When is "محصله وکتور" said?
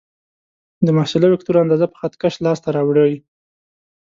0.97-1.55